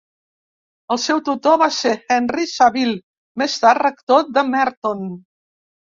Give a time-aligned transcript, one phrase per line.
[0.93, 2.97] El seu tutor va ser Henry Saville,
[3.43, 5.05] més tard rector de Merton.